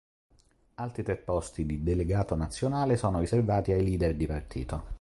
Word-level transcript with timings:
Altri 0.77 1.03
tre 1.03 1.15
posti 1.15 1.63
di 1.63 1.83
delegato 1.83 2.33
nazionale 2.33 2.97
sono 2.97 3.19
riservati 3.19 3.71
ai 3.71 3.83
leader 3.83 4.15
di 4.15 4.25
partito. 4.25 4.89